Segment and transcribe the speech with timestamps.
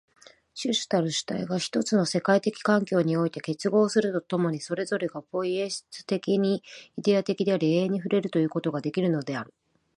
[0.59, 6.63] 種々なる主体が一つの世界的環境において結合すると共に、それぞれがポイエシス的に
[6.97, 9.53] イデヤ的であり、永遠に触れるということができるのである。